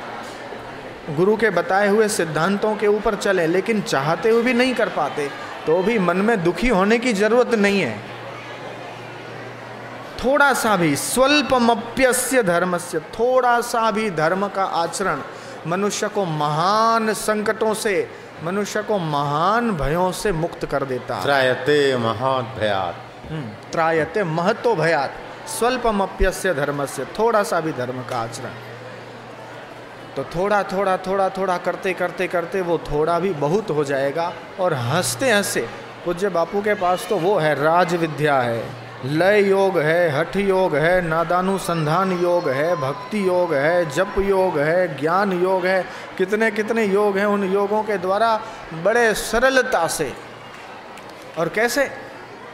गुरु 1.10 1.36
के 1.38 1.50
बताए 1.50 1.88
हुए 1.88 2.08
सिद्धांतों 2.08 2.76
के 2.76 2.88
ऊपर 2.88 3.16
चले 3.16 3.48
लेकिन 3.48 3.82
चाहते 3.82 4.30
हुए 4.30 4.42
भी 4.44 4.54
नहीं 4.54 4.74
कर 4.76 4.90
पाते 4.90 5.30
तो 5.66 5.82
भी 5.84 5.98
मन 6.00 6.18
में 6.18 6.44
दुखी 6.44 6.68
होने 6.68 7.00
की 7.00 7.14
ज़रूरत 7.14 7.54
नहीं 7.56 7.82
है। 7.82 7.98
थोड़ा 10.24 10.54
सा 10.54 10.76
भी 10.78 10.96
स्वल्पमप्यस्य 10.96 12.44
से 12.80 13.00
थोड़ा 13.00 13.60
सा 13.62 13.90
भी 13.92 14.10
धर्म 14.12 14.48
का 14.48 14.64
आचरण 14.64 15.22
मनुष्य 15.68 16.08
को 16.08 16.26
महान 16.26 17.14
संकटों 17.14 17.74
से 17.74 17.96
मनुष्य 18.44 18.82
को 18.84 18.98
महान 18.98 19.72
भयों 19.72 20.12
से 20.12 20.32
मुक्त 20.32 20.66
कर 20.66 20.84
देता 20.86 21.22
त्रायते 21.24 21.98
महान 21.98 22.44
भयात। 22.60 22.96
हम्म, 23.32 23.48
त्रायते 23.72 24.24
महत्व 24.24 24.76
भयात। 24.76 25.14
स्वल्पमप्यस्य 25.50 26.54
से 26.88 27.06
थोड़ा 27.20 27.44
सा 27.44 27.60
भी 27.60 27.72
धर्म 27.74 28.04
का 28.04 28.18
आचरण। 28.18 28.77
तो 30.18 30.24
थोड़ा 30.24 30.64
थोड़ा 30.64 30.98
थोड़ा 30.98 31.30
थोड़ा 31.30 31.58
करते 31.58 31.94
करते 31.94 32.28
करते 32.28 32.62
वो 32.62 32.78
थोड़ा 32.78 33.20
भी 33.20 33.30
बहुत 33.34 33.70
हो 33.70 33.84
जाएगा 33.84 34.34
और 34.60 34.74
हँसते 34.74 35.32
हँसते 35.32 35.68
पूज्य 36.06 36.30
बापू 36.30 36.62
के 36.62 36.74
पास 36.74 37.06
तो 37.10 37.18
वो 37.18 37.38
है 37.38 37.54
राज 37.64 37.96
विद्या 37.96 38.40
है। 38.40 38.64
लय 39.06 39.42
योग 39.50 39.78
है, 39.80 40.10
हठ 40.10 40.36
योग 40.36 40.76
है, 40.76 41.02
नादानुसंधान 41.02 42.12
योग 42.12 42.50
है, 42.50 42.76
भक्ति 42.76 43.28
योग 43.28 43.54
है, 43.54 43.90
जप 43.90 44.16
योग 44.20 44.58
है, 44.60 45.00
ज्ञान 45.00 45.44
योग 45.44 45.66
है, 45.66 45.86
कितने 46.18 46.52
कितने 46.52 46.86
योग 46.86 47.18
हैं 47.18 47.26
उन 47.26 47.44
योगों 47.44 47.84
के 47.84 47.98
द्वारा 47.98 48.42
बड़े 48.84 49.14
सरलता 49.14 49.88
से। 49.88 50.14
और 51.38 51.50
कैसे? 51.50 51.92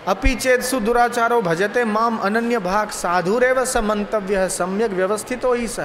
अपि 0.07 0.35
चेत 0.35 0.61
सुदुराचारो 0.61 1.41
भजते 1.41 1.85
माम 1.85 2.17
अनन्य 2.17 2.59
भाग 2.59 2.89
साधुरेव 2.89 3.65
स 3.65 3.77
मंतव्य 3.77 4.37
है 4.37 4.49
सम्यक 4.49 4.91
व्यवस्थित 4.91 5.45
हो 5.45 5.53
ही 5.53 5.67
स 5.67 5.79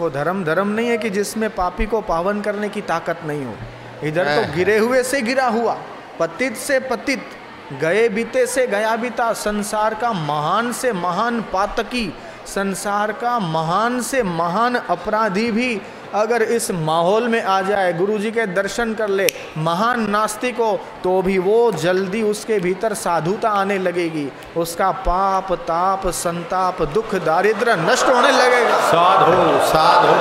वो 0.00 0.10
धर्म 0.10 0.44
धर्म 0.44 0.68
नहीं 0.68 0.88
है 0.88 0.98
कि 0.98 1.10
जिसमें 1.10 1.48
पापी 1.50 1.86
को 1.86 2.00
पावन 2.00 2.40
करने 2.40 2.68
की 2.68 2.80
ताकत 2.82 3.20
नहीं 3.26 3.44
हो। 3.44 3.54
इधर 4.04 4.24
तो 4.36 4.52
गिरे 4.54 4.76
हुए 4.78 5.02
से 5.02 5.20
गिरा 5.22 5.46
हुआ 5.48 5.78
पतित 6.18 6.56
से 6.56 6.78
पतित 6.80 7.22
गए 7.80 8.08
बीते 8.08 8.46
से 8.46 8.66
गया 8.66 8.94
बीता 8.96 9.32
संसार 9.32 9.94
का 9.94 10.12
महान 10.12 10.72
से 10.72 10.92
महान 10.92 11.40
पातकी 11.52 12.12
संसार 12.46 13.12
का 13.12 13.38
महान 13.38 14.00
से 14.02 14.22
महान 14.22 14.74
अपराधी 14.74 15.50
भी 15.50 15.74
अगर 16.14 16.42
इस 16.42 16.70
माहौल 16.70 17.28
में 17.28 17.42
आ 17.42 17.60
जाए 17.62 17.92
गुरु 17.92 18.18
जी 18.18 18.30
के 18.30 18.46
दर्शन 18.48 18.94
कर 18.94 19.08
ले 19.10 19.26
महान 19.58 20.08
नास्तिक 20.10 20.56
हो 20.56 20.78
तो 21.04 21.20
भी 21.22 21.36
वो 21.40 21.72
जल्दी 21.74 22.22
उसके 22.24 22.58
भीतर 22.60 22.94
साधुता 22.96 23.50
आने 23.50 23.78
लगेगी। 23.78 24.28
उसका 24.56 24.90
पाप 25.02 25.52
ताप 25.62 26.06
संताप 26.14 26.82
दुख 26.94 27.14
दारिद्र 27.24 27.76
नष्ट 27.80 28.06
होने 28.06 28.30
लगेगा। 28.32 28.80
साधो 28.88 29.58
साधो 29.66 30.14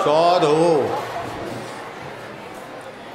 साधो। 0.00 0.54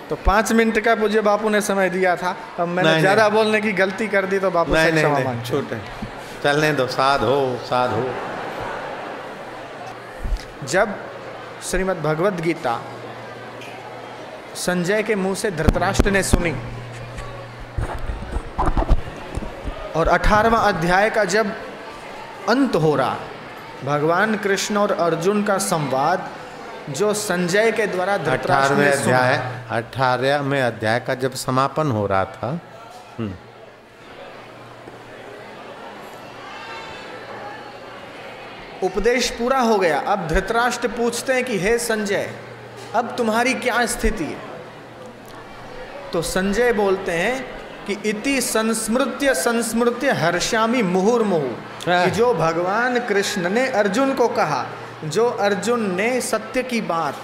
तो 0.09 0.15
पाँच 0.25 0.51
मिनट 0.53 0.79
का 0.79 0.95
मुझे 0.95 1.21
बापू 1.21 1.49
ने 1.49 1.61
समय 1.63 1.89
दिया 1.89 2.15
था। 2.15 2.35
अब 2.59 2.67
मैंने 2.67 2.99
ज़्यादा 2.99 3.27
बोलने 3.29 3.61
की 3.61 3.71
गलती 3.73 4.07
कर 4.07 4.25
दी 4.25 4.39
तो 4.39 4.51
बापू 4.51 4.73
नहीं 4.73 4.91
नहीं 4.93 5.05
नहीं 5.05 5.43
छोटे। 5.43 5.77
चलने 6.43 6.71
दो 6.73 6.87
साधो 6.89 7.37
साधो। 7.65 8.03
जब 10.67 10.95
श्रीमद् 11.69 12.01
भगवद 12.03 12.39
गीता 12.41 12.79
संजय 14.65 15.03
के 15.03 15.15
मुँह 15.15 15.35
से 15.35 15.51
धृतराष्ट्र 15.51 16.11
ने 16.11 16.23
सुनी। 16.23 16.53
और 19.95 20.07
अठारहवा 20.07 20.59
अध्याय 20.67 21.09
का 21.09 21.23
जब 21.35 21.51
अंत 22.49 22.75
हो 22.75 22.95
रहा 22.95 23.17
भगवान 23.85 24.35
कृष्ण 24.43 24.77
और 24.77 24.91
अर्जुन 24.91 25.43
का 25.43 25.57
संवाद 25.67 26.29
जो 26.97 27.13
संजय 27.13 27.71
के 27.71 27.87
द्वारा 27.87 28.17
धृतराष्ट्र 28.17 28.73
अठारहवें 28.73 28.91
अध्याय 28.91 29.37
अठारहवें 29.77 30.61
अध्याय 30.61 30.99
का 31.07 31.15
जब 31.23 31.33
समापन 31.45 31.91
हो 31.91 32.05
रहा 32.07 32.25
था 32.25 32.59
उपदेश 38.83 39.29
पूरा 39.29 39.59
हो 39.59 39.77
गया। 39.77 39.99
अब 39.99 40.27
धृतराष्ट्र 40.27 40.87
पूछते 40.87 41.33
हैं 41.33 41.43
कि 41.43 41.57
हे 41.59 41.77
संजय 41.79 42.29
अब 42.95 43.15
तुम्हारी 43.17 43.53
क्या 43.53 43.85
स्थिति 43.85 44.23
है? 44.23 44.37
तो 46.13 46.21
संजय 46.21 46.73
बोलते 46.73 47.11
हैं 47.11 47.45
कि 47.85 48.09
इति 48.09 48.39
संस्मृत्य 48.41 49.33
संस्मृत्य 49.33 50.11
हर्षामी 50.11 50.81
मुहुर 50.81 51.23
मुहु। 51.23 52.09
जो 52.09 52.33
भगवान 52.33 52.99
कृष्ण 52.99 53.49
ने 53.49 53.67
अर्जुन 53.67 54.13
को 54.13 54.27
कहा 54.27 54.65
जो 55.05 55.25
अर्जुन 55.29 55.95
ने 55.95 56.21
सत्य 56.21 56.63
की 56.63 56.81
बात 56.81 57.15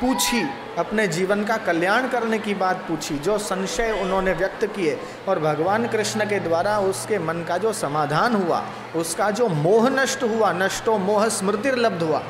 पूछी 0.00 0.42
अपने 0.78 1.06
जीवन 1.08 1.44
का 1.44 1.56
कल्याण 1.66 2.08
करने 2.08 2.38
की 2.38 2.54
बात 2.54 2.84
पूछी 2.88 3.18
जो 3.18 3.38
संशय 3.42 3.90
उन्होंने 4.02 4.32
व्यक्त 4.32 4.64
किए 4.74 4.98
और 5.28 5.38
भगवान 5.38 5.86
कृष्ण 5.88 6.24
के 6.28 6.38
द्वारा 6.40 6.78
उसके 6.88 7.18
मन 7.18 7.44
का 7.48 7.58
जो 7.58 7.72
समाधान 7.74 8.34
हुआ 8.34 8.62
उसका 8.96 9.30
जो 9.38 9.48
मोह 9.60 9.88
नष्ट 9.90 10.22
हुआ 10.24 10.52
नष्टो 10.54 10.98
मोह 10.98 11.28
स्मृति 11.28 11.70
लब्ध 11.78 12.02
हुआ 12.02 12.22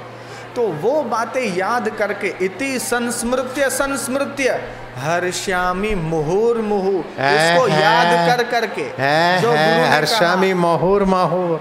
तो 0.56 0.66
वो 0.82 0.92
बातें 1.04 1.42
याद 1.56 1.88
करके 1.88 2.28
इति 2.44 2.78
संस्मृत्य 2.78 3.68
संस्मृत्य 3.70 4.60
हर्ष्यामी 4.98 5.94
मुहुर 5.94 6.60
मुहु 6.62 6.92
उसको 6.98 7.68
याद 7.68 8.14
कर 8.28 8.42
करके 8.50 8.86
है 8.98 9.40
जो 9.42 9.50
है 9.50 10.00
कहा, 10.00 10.54
महुर 10.56 11.04
महुर 11.04 11.60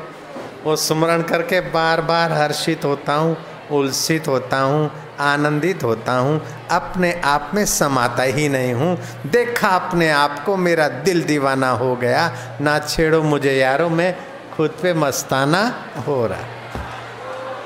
वो 0.63 0.75
स्मरण 0.75 1.21
करके 1.23 1.59
बार 1.69 2.01
बार 2.03 2.31
हर्षित 2.33 2.85
होता 2.85 3.13
हूँ 3.15 3.35
उल्सित 3.71 4.27
होता 4.27 4.61
हूँ 4.61 4.89
आनंदित 5.19 5.83
होता 5.83 6.13
हूँ, 6.13 6.67
अपने 6.71 7.21
आप 7.25 7.51
में 7.53 7.65
समाता 7.65 8.23
ही 8.23 8.49
नहीं 8.49 8.73
हूँ। 8.73 8.99
देखा 9.27 9.67
अपने 9.67 10.11
आप 10.11 10.43
को, 10.45 10.57
मेरा 10.57 10.87
दिल 10.87 11.23
दीवाना 11.23 11.69
हो 11.69 11.95
गया। 11.95 12.35
ना 12.61 12.79
छेड़ो 12.79 13.23
मुझे 13.23 13.53
यारो, 13.53 13.89
मैं 13.89 14.15
खुद 14.57 14.69
पे 14.69 14.93
मस्ताना 14.93 15.73
हो 16.07 16.27
रहा। 16.27 16.39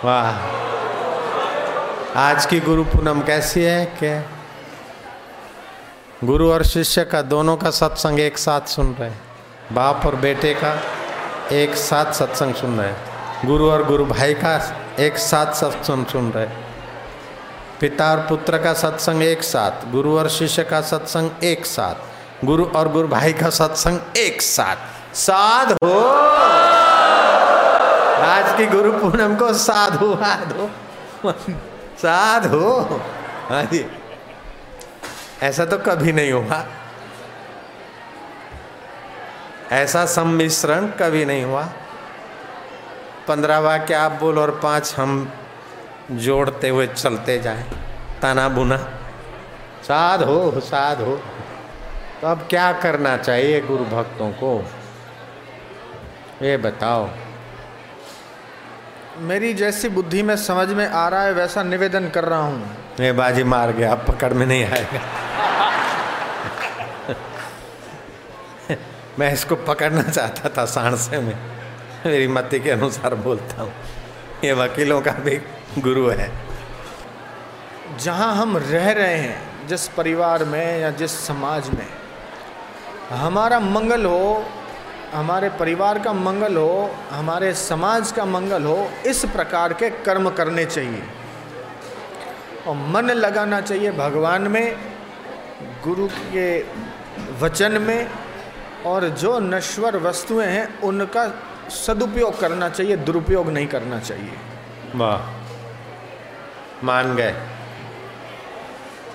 वाह। 0.05 0.61
आज 2.19 2.45
की 2.45 2.59
गुरु 2.59 2.83
पूनम 2.83 3.21
कैसी 3.21 3.63
है, 3.63 3.85
क्या? 3.85 4.23
गुरु 6.23 6.51
और 6.51 6.63
शिष्य 6.63 7.03
का, 7.03 7.21
दोनों 7.21 7.57
का 7.57 7.69
सत्संग 7.69 8.19
एक 8.19 8.37
साथ 8.37 8.61
सुन 8.61 8.95
रहे 8.99 9.09
हैं। 9.09 9.21
बाप 9.71 10.05
और 10.05 10.15
बेटे 10.15 10.53
का 10.53 10.81
एक 11.51 11.75
साथ 11.75 12.13
सत्संग 12.13 12.53
सुन 12.53 12.77
रहे 12.77 12.87
हैं। 12.87 12.97
गुरु 13.45 13.69
और 13.69 13.83
गुरु 13.83 14.05
भाई 14.05 14.33
का 14.33 14.75
एक 14.99 15.17
साथ 15.17 15.53
सत्संग 15.53 16.05
सुन 16.05 16.31
रहे 16.31 16.45
हैं। 16.45 16.70
पिता 17.81 18.11
और 18.11 18.17
पुत्र 18.17 18.57
का 18.57 18.73
सत्संग 18.73 19.23
एक 19.23 19.43
साथ, 19.43 19.91
गुरु 19.91 20.17
और 20.17 20.29
शिष्य 20.29 20.63
का 20.63 20.81
सत्संग 20.81 21.43
एक 21.43 21.65
साथ, 21.65 21.95
गुरु 22.45 22.65
और 22.65 22.89
गुरु 22.89 23.07
भाई 23.07 23.33
का 23.33 23.49
सत्संग 23.49 24.17
एक 24.17 24.41
साथ। 24.41 25.15
साधु। 25.15 25.89
आज 28.25 28.57
की 28.57 28.65
गुरु 28.65 28.91
पूनम 28.91 29.35
को 29.35 29.53
साधु 29.53 30.15
साधु 30.15 30.69
साधु। 31.97 32.69
हाँ 33.49 33.67
ऐसा 35.43 35.65
तो 35.65 35.77
कभी 35.77 36.11
नहीं 36.11 36.31
हुआ। 36.31 36.63
ऐसा 39.71 40.05
सम्मिश्रण 40.05 40.87
कभी 40.87 41.25
नहीं 41.25 41.43
हुआ। 41.43 41.69
पंद्रह 43.27 43.59
वाक्य 43.59 43.93
आप 43.93 44.11
बोल 44.11 44.39
और 44.39 44.59
पाँच 44.63 44.95
हम 44.97 45.31
जोड़ते 46.11 46.69
हुए 46.69 46.87
चलते 46.87 47.39
जाएँ। 47.39 47.63
ताना 48.21 48.49
बुना। 48.49 48.77
साध 49.83 50.23
हो 50.23 50.59
साध 50.59 51.01
हो। 51.01 51.15
तो 52.21 52.27
अब 52.27 52.47
क्या 52.49 52.71
करना 52.73 53.17
चाहिए 53.17 53.61
गुरु 53.61 53.85
भक्तों 53.85 54.31
को? 54.31 54.65
ये 56.41 56.57
बताओ। 56.57 57.09
मेरी 59.17 59.53
जैसी 59.53 59.89
बुद्धि 59.89 60.23
में 60.23 60.35
समझ 60.37 60.67
में 60.69 60.87
आ 60.87 61.07
रहा 61.07 61.23
है 61.23 61.33
वैसा 61.33 61.63
निवेदन 61.63 62.09
कर 62.09 62.23
रहा 62.23 62.39
हूँ। 62.39 62.77
ये 62.99 63.11
बाजी 63.11 63.43
मार 63.43 63.71
गया 63.71 63.91
अब 63.91 64.05
पकड़ 64.07 64.33
में 64.33 64.45
नहीं 64.45 64.65
आएगा। 64.65 65.01
मैं 69.19 69.33
इसको 69.33 69.55
पकड़ना 69.55 70.01
चाहता 70.01 70.49
था 70.49 70.65
सांसे 70.65 71.17
में। 71.17 71.35
मेरी 72.05 72.27
मति 72.27 72.59
के 72.59 72.71
अनुसार 72.71 73.15
बोलता 73.15 73.61
हूँ। 73.61 73.73
ये 74.43 74.53
वकीलों 74.53 75.01
का 75.01 75.11
भी 75.11 75.37
गुरु 75.79 76.09
है। 76.09 76.31
जहाँ 77.97 78.35
हम 78.35 78.57
रह 78.57 78.91
रहे 78.91 79.17
हैं 79.17 79.67
जिस 79.67 79.87
परिवार 79.87 80.45
में 80.45 80.79
या 80.79 80.89
जिस 80.91 81.11
समाज 81.27 81.69
में 81.69 81.87
हमारा 83.09 83.59
मंगल 83.59 84.05
हो 84.05 84.45
हमारे 85.13 85.49
परिवार 85.49 85.99
का 85.99 86.13
मंगल 86.13 86.57
हो 86.57 86.95
हमारे 87.11 87.53
समाज 87.53 88.11
का 88.11 88.25
मंगल 88.25 88.63
हो 88.63 88.91
इस 89.05 89.25
प्रकार 89.25 89.73
के 89.73 89.89
कर्म 89.89 90.29
करने 90.29 90.65
चाहिए। 90.65 91.03
और 92.67 92.75
मन 92.75 93.11
लगाना 93.11 93.61
चाहिए 93.61 93.91
भगवान 93.91 94.41
में 94.41 94.75
गुरु 95.83 96.07
के 96.07 96.65
वचन 97.41 97.81
में 97.81 98.09
और 98.85 99.09
जो 99.09 99.39
नश्वर 99.39 99.97
वस्तुएँ 99.97 100.47
हैं 100.47 100.81
उनका 100.81 101.27
सदुपयोग 101.69 102.39
करना 102.39 102.69
चाहिए 102.69 102.97
दुरुपयोग 102.97 103.49
नहीं 103.49 103.67
करना 103.67 103.99
चाहिए। 103.99 104.33
वाह। 104.95 105.40
मान 106.83 107.15
गए। 107.15 107.47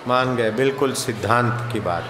मान 0.08 0.36
गए, 0.36 0.50
बिल्कुल 0.50 0.92
सिद्धांत 0.92 1.72
की 1.72 1.80
बात। 1.80 2.04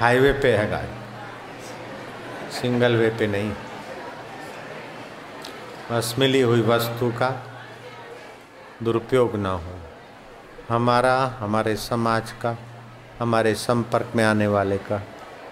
हाईवे 0.00 0.32
पे 0.32 0.56
है 0.56 0.70
गाड़ी। 0.70 0.98
सिंगल 2.52 2.96
वे 2.96 3.08
पे 3.08 3.26
नहीं। 3.26 3.52
बस 5.92 6.14
मिली 6.18 6.40
हुई 6.40 6.60
वस्तु 6.60 7.10
का 7.10 7.42
दुरुपयोग 8.82 9.36
ना 9.36 9.50
हो। 9.50 9.74
हमारा, 10.68 11.36
हमारे 11.38 11.76
समाज 11.76 12.32
का, 12.32 12.56
हमारे 13.20 13.54
संपर्क 13.54 14.06
में 14.16 14.24
आने 14.24 14.46
वाले 14.46 14.78
का, 14.78 15.02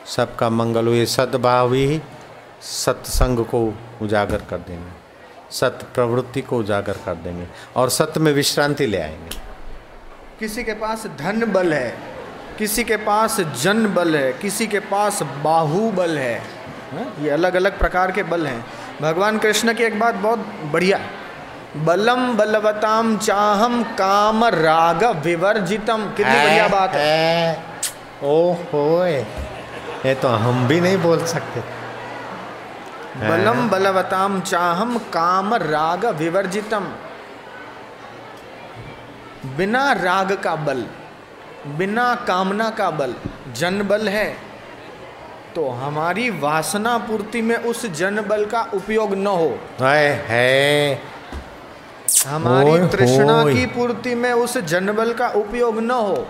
सबका 0.07 0.51
मंगल 0.51 0.87
हो 0.87 0.93
ये 0.93 1.07
सद्भाव 1.07 1.73
ही 1.73 2.03
सत्संग 2.61 3.45
को 3.45 3.75
उजागर 4.03 4.43
कर 4.51 4.59
देंगे 4.59 5.06
सत्य 5.51 5.87
प्रवृत्ति 5.95 6.41
को 6.41 6.59
उजागर 6.59 6.93
कर 7.05 7.15
देंगे 7.15 7.47
और 7.77 7.91
सत्य 7.91 8.21
में 8.21 8.33
विश्रांति 8.33 8.87
ले 8.87 8.99
आएँगे। 8.99 9.39
किसी 10.41 10.65
के 10.65 10.73
पास 10.73 11.07
धन 11.19 11.45
बल 11.53 11.73
है 11.73 11.97
किसी 12.59 12.85
के 12.85 12.97
पास 12.97 13.41
जन 13.63 13.87
बल 13.95 14.17
है 14.17 14.33
किसी 14.33 14.67
के 14.67 14.79
पास 14.81 15.23
बाहुबल 15.45 16.19
है 16.19 16.39
हाँ? 16.93 17.15
ये 17.21 17.31
अलग 17.31 17.55
अलग 17.55 17.79
प्रकार 17.79 18.13
के 18.13 18.23
बल 18.23 18.47
हैं। 18.47 18.65
भगवान 19.03 19.39
कृष्ण 19.39 19.75
की 19.75 19.85
एक 19.85 19.99
बात 20.01 20.15
बहुत 20.15 20.39
बढ़िया 20.73 21.01
बलम 21.77 22.33
बलवताम 22.37 23.17
चाहम 23.19 23.83
काम 23.99 24.45
राग 24.45 25.05
विवर्जितम। 25.25 26.07
कितनी 26.17 26.35
बढ़िया 26.35 26.69
बात 26.69 26.95
है। 26.95 27.57
ओहो 28.25 29.05
ये 29.07 30.15
तो 30.15 30.29
हम 30.29 30.67
भी 30.69 30.81
नहीं 30.81 30.99
बोल 30.99 31.25
सकते। 31.27 31.76
बलम 33.21 33.69
बलवताम 33.69 34.41
चाहम 34.41 34.99
काम 34.99 35.55
राग 35.55 36.07
विवर्जितम। 36.07 36.85
बिना 39.57 39.93
राग 39.93 40.33
का 40.33 40.57
बल 40.57 40.87
बिना 41.67 42.15
कामना 42.15 42.71
का 42.71 42.91
बल 42.91 43.15
जन 43.53 43.83
बल 43.83 44.09
है। 44.09 44.37
तो 45.55 45.69
हमारी 45.69 46.31
वासना 46.31 46.99
पूर्ति 46.99 47.43
में 47.43 47.57
उस 47.57 47.87
जन 47.87 48.21
बल 48.21 48.45
का 48.45 48.63
उपयोग 48.75 49.15
न 49.15 49.27
हो। 49.27 49.59
है, 49.81 50.25
है। 50.29 51.03
हमारी 52.27 52.89
तृष्णा 52.89 53.45
की 53.45 53.67
पूर्ति 53.67 54.15
में 54.15 54.33
उस 54.33 54.59
जन 54.59 54.93
बल 54.93 55.13
का 55.13 55.29
उपयोग 55.29 55.79
न 55.79 55.91
हो। 55.91 56.29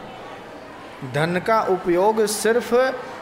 धन 1.14 1.42
का 1.46 1.60
उपयोग 1.60 2.26
सिर्फ़ 2.26 2.74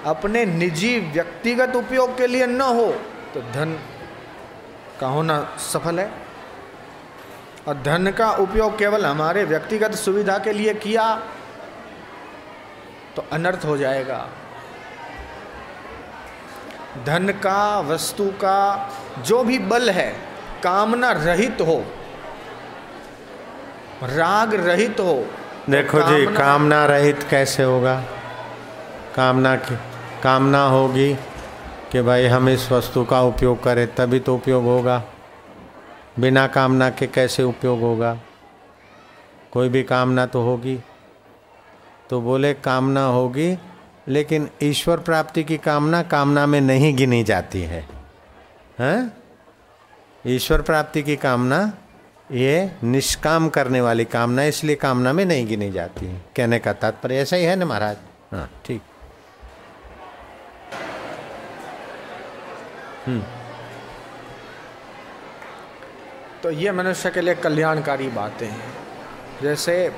अपने 0.06 0.44
निजी 0.44 0.98
व्यक्तिगत 0.98 1.76
उपयोग 1.76 2.18
के 2.18 2.26
लिए 2.26 2.46
न 2.46 2.60
हो। 2.60 2.94
तो 3.34 3.40
धन 3.40 3.78
का 5.00 5.06
होना 5.06 5.56
सफल 5.58 6.00
है। 6.00 6.10
और 7.68 7.82
धन 7.82 8.10
का 8.10 8.30
उपयोग 8.30 8.78
केवल 8.78 9.06
हमारे 9.06 9.44
व्यक्तिगत 9.44 9.94
सुविधा 9.94 10.38
के 10.38 10.52
लिए 10.52 10.74
किया 10.74 11.22
तो 13.16 13.24
अनर्थ 13.32 13.64
हो 13.64 13.76
जाएगा। 13.76 14.28
धन 17.06 17.28
का 17.28 17.80
वस्तु 17.80 18.24
का 18.30 18.90
जो 19.18 19.44
भी 19.44 19.58
बल 19.58 19.90
है 19.90 20.10
कामना 20.62 21.12
रहित 21.12 21.60
हो 21.60 21.84
राग 24.02 24.54
रहित 24.54 25.00
हो 25.00 25.26
देखो 25.70 25.98
जी 25.98 26.24
कामना- 26.24 26.38
कामना 26.38 26.86
रहित 26.86 27.26
कैसे 27.30 27.62
होगा? 27.62 28.02
कामना 29.16 29.56
की 29.56 29.76
कामना 30.22 30.64
होगी 30.64 31.16
कि 31.92 32.02
भाई 32.02 32.26
हम 32.26 32.48
इस 32.48 32.70
वस्तु 32.72 33.04
का 33.04 33.20
उपयोग 33.22 33.62
करें 33.62 33.86
तभी 33.94 34.20
तो 34.20 34.34
उपयोग 34.34 34.64
होगा। 34.64 35.02
बिना 36.18 36.46
कामना 36.46 36.88
के 36.90 37.06
कैसे 37.06 37.42
उपयोग 37.42 37.80
होगा? 37.80 38.18
कोई 39.52 39.68
भी 39.68 39.82
कामना 39.82 40.26
तो 40.26 40.42
होगी। 40.42 40.78
तो 42.10 42.20
बोले 42.20 42.52
कामना 42.54 43.04
होगी 43.04 43.56
लेकिन 44.08 44.48
ईश्वर 44.62 45.00
प्राप्ति 45.00 45.44
की 45.44 45.56
कामना 45.58 46.02
कामना 46.02 46.46
में 46.46 46.60
नहीं 46.60 46.94
गिनी 46.96 47.22
जाती 47.24 47.62
है। 47.62 47.80
हैं? 48.78 49.12
ईश्वर 50.24 50.62
प्राप्ति 50.62 51.02
की 51.02 51.16
कामना 51.16 51.60
ये 52.32 52.70
निष्काम 52.84 53.48
करने 53.48 53.80
वाली 53.80 54.04
कामना 54.04 54.42
है, 54.42 54.48
इसलिए 54.48 54.76
कामना 54.76 55.12
में 55.12 55.24
नहीं 55.24 55.46
गिनी 55.46 55.70
जाती। 55.70 56.06
है 56.06 56.22
कहने 56.36 56.58
का 56.58 56.72
तात्पर्य 56.72 57.16
ऐसा 57.16 57.36
ही 57.36 57.44
है 57.44 57.56
ना 57.56 57.66
महाराज? 57.66 57.96
हाँ 58.32 58.48
ठीक। 58.64 58.82
तो 66.42 66.50
ये 66.50 66.72
मनुष्य 66.72 67.10
के 67.10 67.20
लिए 67.20 67.34
कल्याणकारी 67.34 68.08
बातें 68.08 68.46
हैं। 68.46 68.72
जैसे 69.42 69.92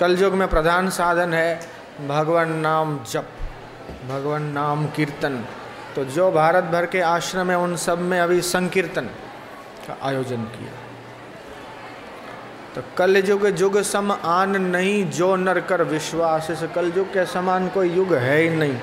कलयुग 0.00 0.34
में 0.34 0.48
प्रधान 0.48 0.90
साधन 0.90 1.34
है 1.34 1.60
भगवान 2.08 2.52
नाम 2.52 3.04
जप, 3.04 3.28
भगवान 4.08 4.42
नाम 4.42 4.86
कीर्तन। 4.86 5.44
तो 5.96 6.04
जो 6.04 6.30
भारत 6.30 6.64
भर 6.64 6.86
के 6.86 7.00
आश्रम 7.00 7.50
है, 7.50 7.58
उन 7.58 7.76
सब 7.76 7.98
में 7.98 8.20
अभी 8.20 8.40
संकीर्तन 8.40 9.06
का 9.88 9.96
आयोजन 10.02 10.44
किया। 10.44 10.72
तो 12.74 12.82
कलयुग 12.98 13.60
युग 13.60 13.82
सम 13.82 14.12
आन 14.12 14.56
नहीं, 14.56 15.10
जो 15.10 15.36
नर 15.36 15.60
कर 15.60 15.82
विश्वास। 15.82 16.50
इस 16.50 16.62
कलयुग 16.74 17.12
के 17.12 17.26
समान 17.26 17.68
कोई 17.68 17.90
युग 17.90 18.14
है 18.14 18.38
ही 18.38 18.48
नहीं। 18.48 18.78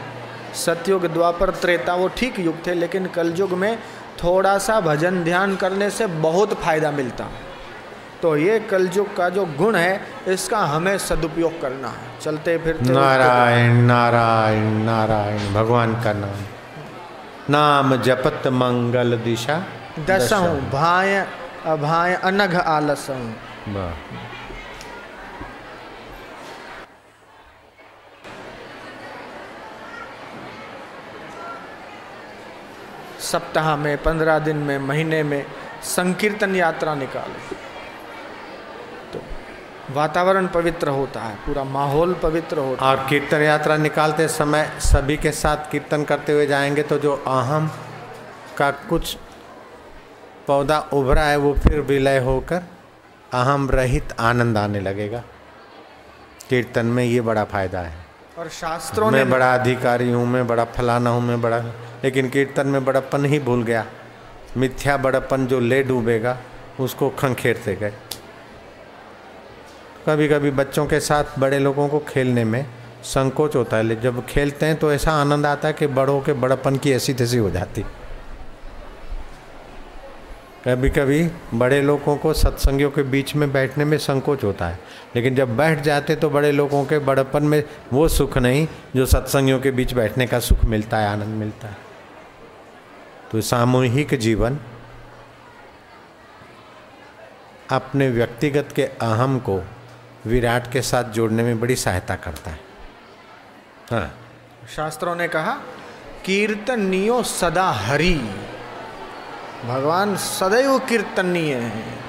सतयुग 0.55 1.05
द्वापर 1.13 1.49
त्रेता 1.61 1.95
वो 1.95 2.07
ठीक 2.17 2.39
युग 2.39 2.65
थे 2.67 2.73
लेकिन 2.75 3.05
कलयुग 3.15 3.53
में 3.53 3.77
थोड़ा 4.23 4.57
सा 4.57 4.79
भजन 4.81 5.23
ध्यान 5.23 5.55
करने 5.55 5.89
से 5.89 6.05
बहुत 6.21 6.53
फ़ायदा 6.55 6.91
मिलता। 6.91 7.27
तो 8.21 8.35
ये 8.37 8.59
कलयुग 8.69 9.15
का 9.15 9.29
जो 9.29 9.45
गुण 9.57 9.75
है 9.75 9.99
इसका 10.29 10.59
हमें 10.65 10.97
सदुपयोग 10.99 11.59
करना 11.61 11.87
है। 11.89 12.19
चलते 12.21 12.57
फिर 12.57 12.79
नारायण 12.83 13.81
नारायण 13.85 14.71
नारायण 14.83 15.53
भगवान 15.53 15.93
का 16.03 16.13
नाम। 16.15 16.43
नाम 17.49 17.95
जपत 18.03 18.47
मंगल 18.53 19.17
दिशा 19.23 19.57
दसहूँ 20.07 20.59
भाय 20.71 21.15
अभाय 21.67 22.13
अनघ 22.23 22.55
आलसहूँ 22.55 23.73
वाह। 23.73 23.91
सप्ताह 33.33 33.75
में, 33.75 33.97
पंद्रह 33.97 34.39
दिन 34.39 34.57
में, 34.57 34.77
महीने 34.79 35.23
में 35.23 35.45
संकीर्तन 35.83 36.55
यात्रा 36.55 36.95
निकाले। 36.95 37.55
तो 39.13 39.21
वातावरण 39.91 40.47
पवित्र 40.47 40.89
होता 40.89 41.21
है, 41.21 41.35
पूरा 41.35 41.63
माहौल 41.63 42.13
पवित्र 42.13 42.57
होता 42.57 42.85
है। 42.85 42.95
और 42.95 43.07
कीर्तन 43.09 43.41
यात्रा 43.41 43.77
निकालते 43.77 44.27
समय 44.27 44.69
सभी 44.81 45.17
के 45.17 45.31
साथ 45.31 45.71
कीर्तन 45.71 46.03
करते 46.03 46.33
हुए 46.33 46.45
जाएँगे 46.45 46.83
तो 46.83 46.97
जो 46.97 47.15
अहम 47.27 47.69
का 48.57 48.71
कुछ 48.71 49.17
पौधा 50.47 50.79
उभरा 50.93 51.23
है, 51.23 51.37
वो 51.37 51.53
फिर 51.53 51.79
विलय 51.81 52.17
होकर 52.19 52.63
अहम 53.33 53.69
रहित 53.69 54.13
आनंद 54.19 54.57
आने 54.57 54.79
लगेगा। 54.79 55.23
कीर्तन 56.49 56.85
में 56.85 57.03
ये 57.05 57.21
बड़ा 57.21 57.43
फ़ायदा 57.43 57.79
है। 57.79 58.12
और 58.39 58.47
शास्त्रों 58.49 59.09
में 59.11 59.29
बड़ा 59.29 59.53
अधिकारी 59.53 60.11
हूँ, 60.11 60.25
मैं 60.27 60.45
बड़ा 60.47 60.63
फलाना 60.65 61.09
हूँ, 61.09 61.21
मैं 61.21 61.41
बड़ा 61.41 61.57
लेकिन 62.03 62.29
कीर्तन 62.29 62.67
में 62.67 62.85
बड़प्पन 62.85 63.25
ही 63.25 63.39
भूल 63.39 63.63
गया। 63.63 63.85
मिथ्या 64.57 64.95
बड़प्पन 64.97 65.45
जो 65.47 65.59
ले 65.59 65.81
डूबेगा, 65.83 66.37
उसको 66.79 67.09
खंखेरते 67.09 67.75
गए। 67.75 67.93
कभी 70.07 70.27
कभी 70.27 70.51
बच्चों 70.51 70.85
के 70.85 70.99
साथ 70.99 71.39
बड़े 71.39 71.59
लोगों 71.59 71.87
को 71.87 71.99
खेलने 71.99 72.43
में 72.43 72.65
संकोच 73.03 73.55
होता 73.55 73.77
है। 73.77 74.01
जब 74.01 74.25
खेलते 74.25 74.65
हैं 74.65 74.75
तो 74.75 74.91
ऐसा 74.93 75.11
आनंद 75.11 75.45
आता 75.45 75.67
है 75.67 75.73
कि 75.73 75.87
बड़ों 75.89 76.19
के 76.21 76.33
बड़प्पन 76.33 76.77
की 76.77 76.91
ऐसी 76.91 77.13
तैसी 77.13 77.37
हो 77.37 77.49
जाती। 77.49 77.85
कभी 80.67 80.89
कभी 80.89 81.31
बड़े 81.53 81.81
लोगों 81.81 82.17
को 82.17 82.33
सत्संगियों 82.33 82.91
के 82.91 83.03
बीच 83.03 83.35
में 83.35 83.51
बैठने 83.51 83.85
में 83.85 83.97
संकोच 83.97 84.43
होता 84.43 84.67
है। 84.67 84.79
लेकिन 85.15 85.35
जब 85.35 85.57
बैठ 85.57 85.79
जाते 85.79 86.15
तो 86.15 86.29
बड़े 86.29 86.51
लोगों 86.51 86.85
के 86.85 86.99
बड़पन 86.99 87.43
में 87.43 87.63
वो 87.93 88.07
सुख 88.07 88.37
नहीं, 88.37 88.67
जो 88.95 89.05
सत्संगियों 89.05 89.59
के 89.59 89.71
बीच 89.71 89.93
बैठने 89.93 90.27
का 90.27 90.39
सुख 90.39 90.65
मिलता 90.65 90.97
है, 90.97 91.09
आनंद 91.09 91.27
मिलता 91.27 91.67
है। 91.67 91.77
तो 93.31 93.41
सामूहिक 93.41 94.13
जीवन 94.13 94.59
अपने 97.69 98.09
व्यक्तिगत 98.09 98.69
के 98.75 98.83
अहम 98.83 99.39
को 99.39 99.61
विराट 100.25 100.71
के 100.71 100.81
साथ 100.81 101.03
जोड़ने 101.03 101.43
में 101.43 101.59
बड़ी 101.59 101.75
सहायता 101.75 102.15
करता 102.15 102.51
है। 102.51 102.59
हाँ। 103.91 104.17
शास्त्रों 104.75 105.15
ने 105.15 105.27
कहा, 105.27 105.57
कीर्तनियो 106.25 107.23
सदा 107.23 107.69
हरि। 107.69 108.21
भगवान 109.65 110.15
सदैव 110.15 110.77
कीर्तनीय 110.79 111.53
हैं। 111.55 111.99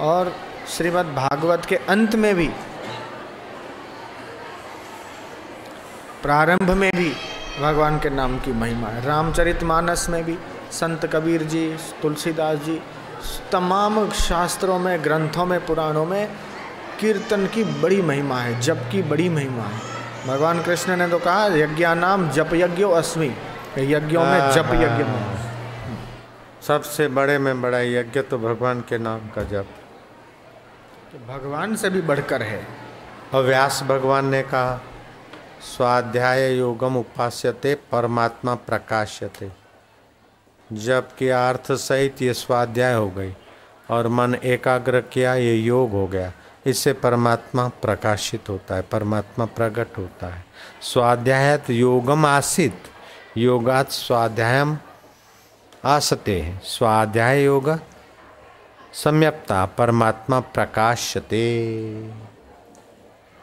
और 0.00 0.32
श्रीमद् 0.68 1.14
भागवत 1.14 1.64
के 1.64 1.76
अंत 1.88 2.14
में 2.14 2.34
भी 2.34 2.48
प्रारंभ 6.22 6.70
में 6.70 6.90
भी 6.96 7.12
भगवान 7.60 7.98
के 8.00 8.10
नाम 8.10 8.38
की 8.38 8.52
महिमा 8.52 8.88
है। 8.88 9.04
रामचरित 9.06 9.62
मानस 9.62 10.06
में 10.10 10.22
भी 10.24 10.38
संत 10.72 11.06
कबीर 11.06 11.42
जी 11.42 11.66
तुलसीदास 12.02 12.58
जी 12.58 12.80
तमाम 13.52 14.08
शास्त्रों 14.10 14.78
में 14.78 15.04
ग्रंथों 15.04 15.46
में 15.46 15.66
पुराणों 15.66 16.04
में 16.06 16.28
कीर्तन 17.00 17.46
की 17.46 17.64
बड़ी 17.64 18.02
महिमा 18.02 18.38
है 18.38 18.60
जप 18.60 18.88
की 18.92 19.02
बड़ी 19.02 19.28
महिमा 19.28 19.62
है। 19.62 19.80
भगवान 20.26 20.62
कृष्ण 20.62 20.96
ने 20.96 21.08
तो 21.08 21.18
कहा 21.18 21.46
यज्ञा 21.46 21.94
नाम 21.94 22.30
जप 22.30 22.50
यज्ञो 22.54 22.90
अस्मि। 22.90 23.32
यज्ञों 23.78 24.24
में 24.24 24.52
जप 24.52 24.70
यज्ञ 24.74 25.04
में 25.04 25.35
सबसे 26.62 27.08
बड़े 27.08 27.38
में 27.38 27.62
बड़ा 27.62 27.80
यज्ञ 27.80 28.22
तो 28.22 28.38
भगवान 28.38 28.80
के 28.80 28.98
नाम 28.98 29.28
का 29.28 29.42
जप। 29.42 29.66
तो 31.12 31.18
भगवान 31.18 31.76
से 31.76 31.90
भी 31.90 32.00
बढ़कर 32.00 32.42
है। 32.42 32.66
और 33.34 33.44
व्यास 33.44 33.82
भगवान 33.82 34.26
ने 34.26 34.42
कहा 34.42 34.80
स्वाध्याय 35.76 36.56
योगम 36.56 36.96
उपास्यते 36.96 37.74
परमात्मा 37.74 38.54
प्रकाश्यते। 38.54 39.50
जबकि 40.72 41.28
अर्थ 41.28 41.72
सहित 41.72 42.22
ये 42.22 42.34
स्वाध्याय 42.34 42.94
हो 42.94 43.08
गई 43.10 43.34
और 43.90 44.08
मन 44.08 44.34
एकाग्र 44.34 45.00
किया 45.00 45.34
ये 45.34 45.54
योग 45.54 45.90
हो 45.90 46.06
गया। 46.06 46.32
इससे 46.66 46.92
परमात्मा 46.92 47.68
प्रकाशित 47.68 48.48
होता 48.48 48.74
है 48.74 48.82
परमात्मा 48.82 49.44
प्रकट 49.44 49.98
होता 49.98 50.26
है। 50.26 50.44
स्वाध्यायत 50.82 51.70
योगम 51.70 52.26
आसित 52.26 52.82
योगात 53.36 53.90
स्वाध्यायम 53.90 54.78
आसते 55.84 56.54
स्वाध्याय 56.64 57.44
योग। 57.44 57.80
सम्यक्ता 58.92 59.66
परमात्मा 59.66 60.40
प्रकाशते 60.40 61.40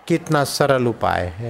कितना 0.08 0.43
सरल 0.43 0.88
उपाय 0.88 1.22
है। 1.22 1.41